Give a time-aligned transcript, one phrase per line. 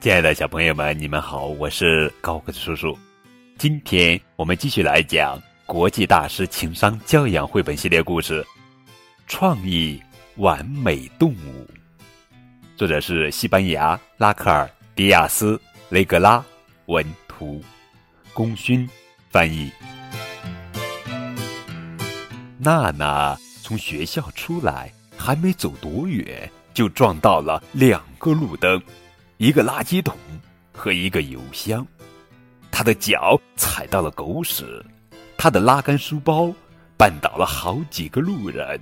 [0.00, 2.98] 亲爱的小朋友们，你们好，我是高个子叔叔。
[3.58, 8.42] 今天我们继续来讲国际大师情商教养绘本系列故事
[9.26, 10.02] 《创意
[10.36, 11.66] 完美动物》，
[12.78, 15.54] 作者是西班牙拉克尔·迪亚斯·
[15.90, 16.42] 雷格拉
[16.86, 17.62] 文图，
[18.32, 18.88] 功勋
[19.28, 19.70] 翻译。
[22.56, 28.82] 娜娜从学校出来，还没走多远，就撞到了两个路灯。
[29.40, 30.14] 一个垃圾桶
[30.70, 31.86] 和一个邮箱，
[32.70, 34.84] 他的脚踩到了狗屎，
[35.38, 36.52] 他的拉杆书包
[36.98, 38.78] 绊倒了好几个路人。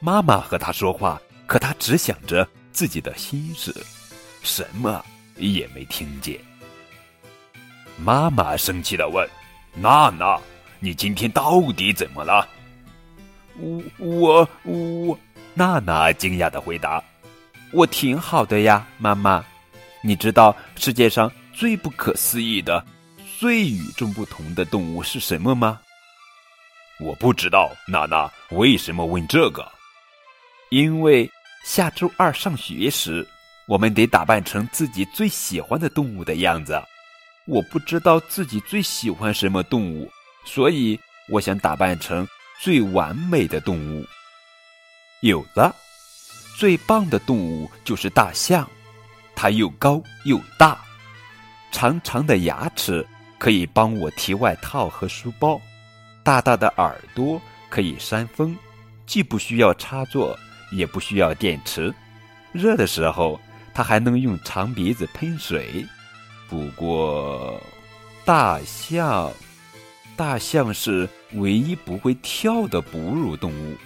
[0.00, 3.74] 妈妈和他说话，可他只想着自己的心事，
[4.42, 5.02] 什么
[5.38, 6.38] 也没听见。
[7.96, 9.26] 妈妈生气的问
[9.72, 10.38] ：“娜娜，
[10.78, 12.46] 你今天到底怎么了？”
[13.56, 15.18] 我我我，
[15.54, 17.02] 娜娜惊讶的回答
[17.72, 19.42] ：“我挺好的呀，妈妈。”
[20.06, 22.84] 你知道世界上最不可思议的、
[23.38, 25.80] 最与众不同的动物是什么吗？
[27.00, 29.66] 我不知道，娜娜为什么问这个？
[30.70, 31.30] 因为
[31.64, 33.26] 下周二上学时，
[33.66, 36.78] 我们得打扮成自己最喜欢的动物的样子。
[37.46, 40.10] 我不知道自己最喜欢什么动物，
[40.44, 42.28] 所以我想打扮成
[42.60, 44.04] 最完美的动物。
[45.22, 45.74] 有了，
[46.58, 48.68] 最棒的动物就是大象。
[49.36, 50.78] 它又高又大，
[51.72, 53.06] 长长的牙齿
[53.38, 55.60] 可以帮我提外套和书包，
[56.22, 58.56] 大大的耳朵可以扇风，
[59.06, 60.38] 既不需要插座，
[60.72, 61.92] 也不需要电池。
[62.52, 63.40] 热的时候，
[63.74, 65.84] 它还能用长鼻子喷水。
[66.48, 67.60] 不过，
[68.24, 69.32] 大象，
[70.16, 73.76] 大象是唯一不会跳的哺乳动物。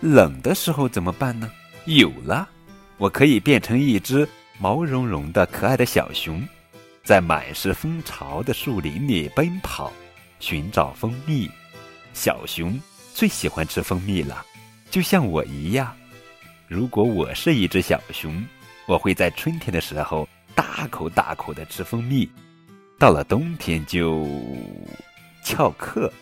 [0.00, 1.50] 冷的时候怎么办呢？
[1.84, 2.48] 有了。
[2.96, 4.26] 我可以变成一只
[4.58, 6.46] 毛茸茸的可爱的小熊，
[7.02, 9.92] 在满是蜂巢的树林里奔跑，
[10.38, 11.50] 寻找蜂蜜。
[12.12, 12.80] 小熊
[13.12, 14.46] 最喜欢吃蜂蜜了，
[14.90, 15.94] 就像我一样。
[16.68, 18.46] 如果我是一只小熊，
[18.86, 22.30] 我会在春天的时候大口大口的吃蜂蜜，
[22.96, 24.24] 到了冬天就
[25.42, 26.12] 翘课，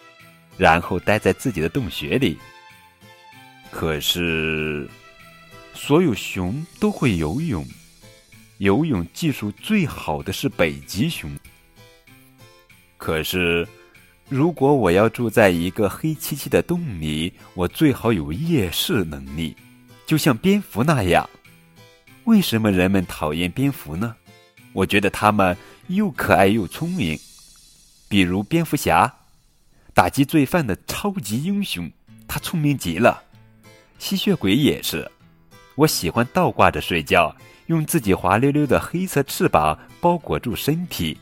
[0.56, 2.38] 然后待在自己的洞穴里。
[3.70, 4.88] 可是。
[5.84, 7.66] 所有熊都会游泳，
[8.58, 11.28] 游泳技术最好的是北极熊。
[12.96, 13.66] 可是，
[14.28, 19.56] 如果我要住在一个黑漆漆的洞里，我最好有夜视能力，
[20.06, 21.28] 就像蝙蝠那样。
[22.26, 24.14] 为什么人们讨厌蝙蝠呢？
[24.72, 25.56] 我觉得它们
[25.88, 27.18] 又可爱又聪明。
[28.08, 29.12] 比如蝙蝠侠，
[29.92, 31.90] 打击罪犯的超级英雄，
[32.28, 33.24] 他聪明极了。
[33.98, 35.10] 吸血鬼也是。
[35.74, 37.34] 我喜欢倒挂着睡觉，
[37.66, 41.16] 用自己滑溜溜的黑色翅膀包裹住身体。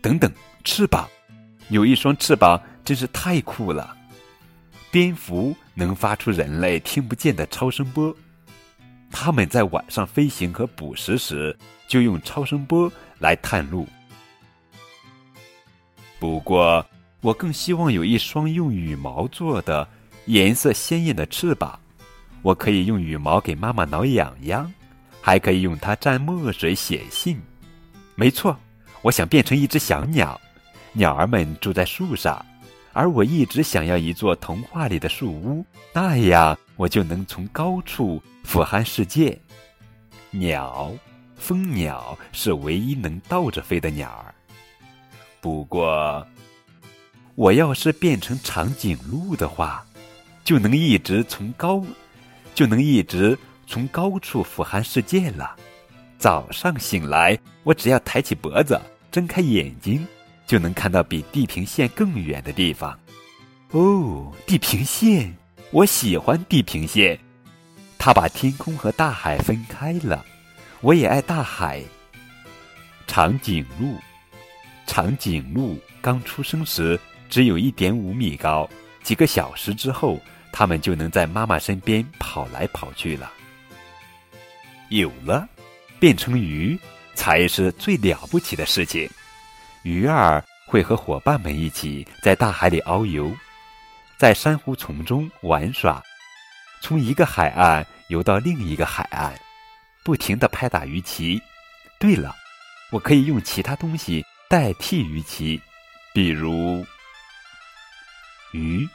[0.00, 0.32] 等等，
[0.64, 1.08] 翅膀，
[1.68, 3.96] 有一双翅膀真是太酷了。
[4.90, 8.14] 蝙蝠能发出人类听不见的超声波，
[9.10, 11.54] 它们在晚上飞行和捕食时
[11.86, 13.86] 就用超声波来探路。
[16.18, 16.84] 不过，
[17.20, 19.86] 我更希望有一双用羽毛做的、
[20.24, 21.78] 颜色鲜艳的翅膀。
[22.42, 24.72] 我可以用羽毛给妈妈挠痒痒，
[25.20, 27.40] 还可以用它蘸墨水写信。
[28.14, 28.56] 没错，
[29.02, 30.40] 我想变成一只小鸟，
[30.92, 32.44] 鸟儿们住在树上，
[32.92, 39.38] 而我一直想要一座童话里的树屋，那样我就能从高处俯瞰世界。
[40.30, 40.92] 鸟，
[41.36, 44.34] 蜂鸟是唯一能倒着飞的鸟儿。
[45.40, 46.26] 不过，
[47.36, 49.86] 我要是变成长颈鹿的话，
[50.42, 51.84] 就能一直从高。
[52.58, 53.38] 就能一直
[53.68, 55.54] 从高处俯瞰世界了。
[56.18, 58.76] 早上醒来，我只要抬起脖子，
[59.12, 60.04] 睁开眼睛，
[60.44, 62.98] 就能看到比地平线更远的地方。
[63.70, 65.32] 哦，地平线！
[65.70, 67.16] 我喜欢地平线，
[67.96, 70.24] 它把天空和大海分开了。
[70.80, 71.80] 我也爱大海。
[73.06, 73.94] 长颈鹿，
[74.84, 76.98] 长颈鹿刚出生时
[77.30, 78.68] 只有一点五米高，
[79.04, 80.20] 几个小时之后。
[80.58, 83.32] 他们就能在妈妈身边跑来跑去了。
[84.88, 85.48] 有了，
[86.00, 86.76] 变成鱼
[87.14, 89.08] 才是最了不起的事情。
[89.84, 93.32] 鱼儿会和伙伴们一起在大海里遨游，
[94.16, 96.02] 在珊瑚丛中玩耍，
[96.80, 99.32] 从一个海岸游到另一个海岸，
[100.02, 101.40] 不停的拍打鱼鳍。
[102.00, 102.34] 对了，
[102.90, 105.60] 我可以用其他东西代替鱼鳍，
[106.12, 106.84] 比如
[108.50, 108.88] 鱼。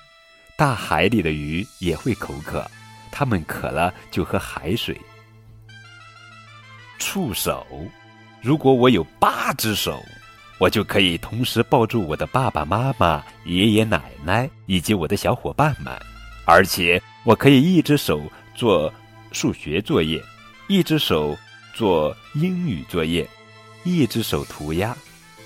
[0.55, 2.69] 大海里的鱼也会口渴，
[3.11, 4.99] 它们渴了就喝海水。
[6.99, 7.65] 触手。
[8.41, 10.03] 如果我有八只手，
[10.59, 15.93] 我就可以同时抱住我的爸爸妈妈、爷爷奶奶以及我的小伙伴们，
[16.45, 18.21] 而且我可以一只手
[18.53, 18.93] 做
[19.31, 20.21] 数学作业，
[20.67, 21.37] 一只手
[21.73, 23.27] 做英语作业，
[23.83, 24.95] 一只手涂鸦。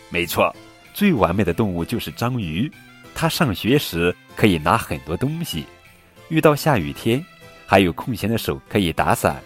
[0.10, 0.54] 没错，
[0.94, 2.72] 最完美的动物就是章鱼。
[3.20, 5.66] 他上学时可以拿很多东西，
[6.30, 7.26] 遇到下雨天，
[7.66, 9.42] 还有空闲的手可以打伞。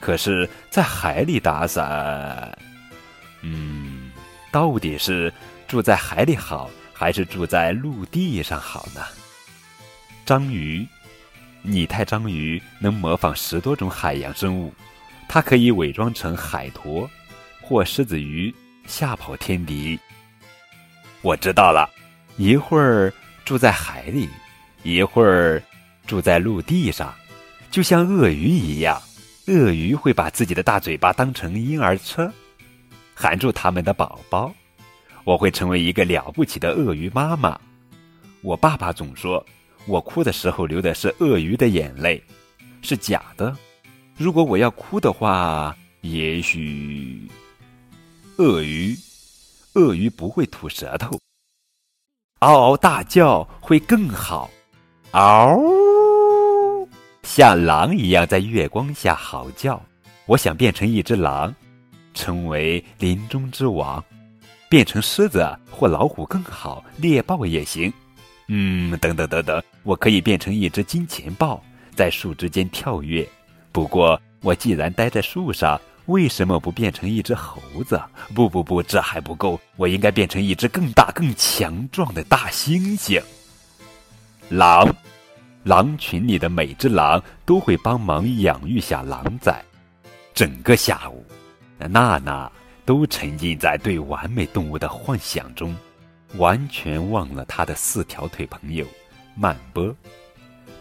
[0.00, 2.56] 可是，在海里打伞，
[3.42, 4.10] 嗯，
[4.50, 5.30] 到底是
[5.68, 9.02] 住在海里好，还是住在陆地上好呢？
[10.24, 10.86] 章鱼，
[11.60, 14.72] 拟态章鱼能模仿十多种海洋生物，
[15.28, 17.06] 它可以伪装成海豚
[17.60, 18.54] 或狮子鱼，
[18.86, 20.00] 吓跑天敌。
[21.20, 21.86] 我知道了。
[22.36, 23.12] 一会儿
[23.44, 24.28] 住在海里，
[24.82, 25.62] 一会儿
[26.06, 27.14] 住在陆地上，
[27.70, 29.00] 就像鳄鱼一样。
[29.46, 32.32] 鳄鱼会把自己的大嘴巴当成婴儿车，
[33.14, 34.52] 含住他们的宝宝。
[35.22, 37.60] 我会成为一个了不起的鳄鱼妈妈。
[38.42, 39.44] 我爸爸总说，
[39.86, 42.22] 我哭的时候流的是鳄鱼的眼泪，
[42.82, 43.54] 是假的。
[44.16, 47.28] 如果我要哭的话，也许
[48.38, 48.96] 鳄鱼，
[49.74, 51.18] 鳄鱼不会吐舌头。
[52.44, 54.50] 嗷嗷大叫会更好，
[55.12, 55.58] 嗷！
[57.22, 59.80] 像狼一样在月光下嚎叫。
[60.26, 61.54] 我想变成一只狼，
[62.12, 63.98] 成为林中之王；
[64.68, 67.90] 变成狮子或老虎更好，猎豹也行。
[68.48, 71.62] 嗯，等等等等，我可以变成一只金钱豹，
[71.96, 73.26] 在树枝间跳跃。
[73.72, 75.80] 不过，我既然待在树上。
[76.06, 78.00] 为什么不变成一只猴子？
[78.34, 83.22] 不不不，这还不够，我应该变成一只更大、更强壮的大猩猩。
[84.50, 84.94] 狼，
[85.62, 89.64] 狼群里的每只狼都会帮忙养育下狼崽。
[90.34, 91.24] 整个下午，
[91.78, 92.52] 娜娜
[92.84, 95.74] 都沉浸在对完美动物的幻想中，
[96.36, 98.86] 完全忘了她的四条腿朋友
[99.34, 99.94] 曼波。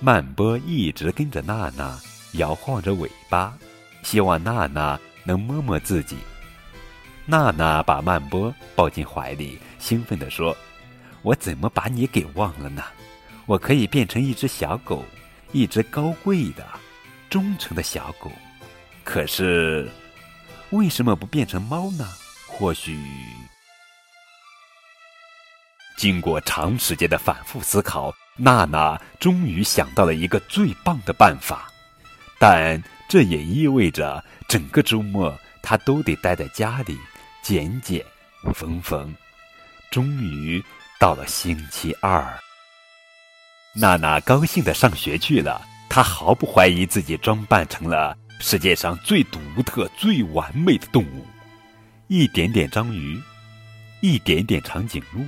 [0.01, 1.97] 曼波一直跟着娜娜，
[2.33, 3.57] 摇晃着尾巴，
[4.03, 4.99] 希望娜娜。
[5.23, 6.17] 能摸摸自己，
[7.25, 10.55] 娜娜把曼波抱进怀里，兴奋地说
[11.23, 12.83] ：“我怎么把你给忘了呢？
[13.45, 15.05] 我可以变成一只小狗，
[15.53, 16.65] 一只高贵的、
[17.29, 18.31] 忠诚的小狗。
[19.03, 19.89] 可是，
[20.71, 22.05] 为什么不变成猫呢？
[22.45, 22.99] 或许……”
[25.97, 31.71] 经过长时间的反复思考，娜娜终于想到了一个最棒的办法，
[32.37, 34.23] 但这也意味着。
[34.53, 36.95] 整个周末，他都得待在家里，
[37.41, 38.05] 剪剪
[38.53, 39.11] 缝缝。
[39.89, 40.63] 终于
[41.00, 42.39] 到了星期二，
[43.73, 45.59] 娜娜高兴的上学去了。
[45.89, 51.25] 她毫不怀疑自己装扮成了世界上最独特、最完美的动物：
[52.07, 53.19] 一点点章鱼，
[54.01, 55.25] 一点点长颈鹿，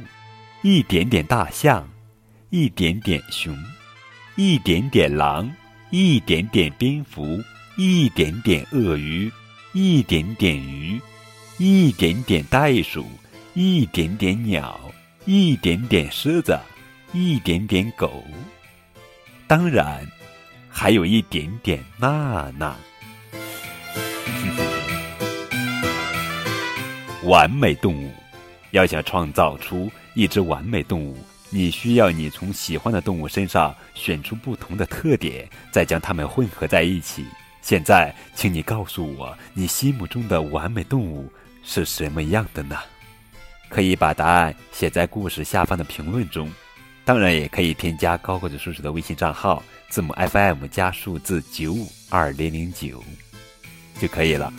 [0.62, 1.90] 一点点大象，
[2.52, 3.58] 一点点熊，
[4.36, 5.52] 一点点狼，
[5.90, 7.44] 一点点蝙蝠。
[7.78, 9.30] 一点点鳄鱼，
[9.74, 10.98] 一点点鱼，
[11.58, 13.06] 一点点袋鼠，
[13.54, 14.80] 一点点鸟，
[15.26, 16.58] 一点点狮子，
[17.12, 18.24] 一点点狗，
[19.46, 20.10] 当然，
[20.70, 22.74] 还有一点点娜娜。
[27.26, 28.10] 完美动物，
[28.72, 31.18] 要想创造出一只完美动物，
[31.50, 37.26] 你需要你从喜欢的动物身上选出不同的特点，再将它们混合在一起。
[37.66, 41.28] 现在，请你告诉我，你心目中的完美动物
[41.64, 42.78] 是什么样的呢？
[43.70, 46.48] 可以把答案写在故事下方的评论中，
[47.04, 53.04] 当然也可以添加高个子叔叔的微信账号，字母 FM 加数字九五二零零九
[54.00, 54.54] 就可以了。